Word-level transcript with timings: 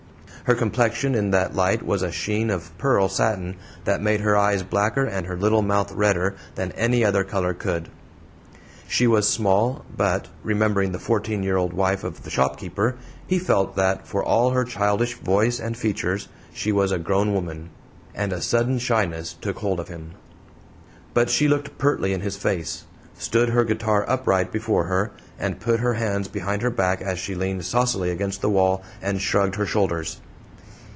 Her 0.45 0.55
complexion 0.55 1.15
in 1.15 1.31
that 1.31 1.55
light 1.55 1.81
was 1.85 2.01
a 2.01 2.11
sheen 2.11 2.49
of 2.49 2.77
pearl 2.77 3.07
satin 3.07 3.55
that 3.85 4.01
made 4.01 4.19
her 4.19 4.35
eyes 4.35 4.63
blacker 4.63 5.05
and 5.05 5.25
her 5.25 5.37
little 5.37 5.61
mouth 5.61 5.93
redder 5.93 6.35
than 6.55 6.73
any 6.73 7.05
other 7.05 7.23
color 7.23 7.53
could. 7.53 7.87
She 8.85 9.07
was 9.07 9.29
small, 9.29 9.85
but, 9.95 10.27
remembering 10.43 10.91
the 10.91 10.99
fourteen 10.99 11.41
year 11.41 11.55
old 11.55 11.71
wife 11.71 12.03
of 12.03 12.23
the 12.23 12.29
shopkeeper, 12.29 12.95
he 13.25 13.39
felt 13.39 13.77
that, 13.77 14.05
for 14.05 14.21
all 14.25 14.49
her 14.49 14.65
childish 14.65 15.13
voice 15.13 15.57
and 15.57 15.77
features, 15.77 16.27
she 16.51 16.73
was 16.73 16.91
a 16.91 16.99
grown 16.99 17.33
woman, 17.33 17.69
and 18.13 18.33
a 18.33 18.41
sudden 18.41 18.77
shyness 18.77 19.31
took 19.39 19.59
hold 19.59 19.79
of 19.79 19.87
him. 19.87 20.11
But 21.13 21.29
she 21.29 21.47
looked 21.47 21.77
pertly 21.77 22.11
in 22.11 22.19
his 22.19 22.35
face, 22.35 22.83
stood 23.17 23.49
her 23.49 23.63
guitar 23.63 24.03
upright 24.09 24.51
before 24.51 24.85
her, 24.85 25.11
and 25.39 25.61
put 25.61 25.79
her 25.79 25.93
hands 25.93 26.27
behind 26.27 26.61
her 26.61 26.71
back 26.71 27.01
as 27.01 27.19
she 27.19 27.35
leaned 27.35 27.63
saucily 27.63 28.09
against 28.09 28.41
the 28.41 28.49
wall 28.49 28.83
and 29.01 29.21
shrugged 29.21 29.55
her 29.55 29.65
shoulders. 29.67 30.19